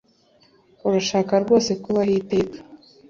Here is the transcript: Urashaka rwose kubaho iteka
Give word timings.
Urashaka 0.87 1.33
rwose 1.43 1.71
kubaho 1.83 2.11
iteka 2.19 2.57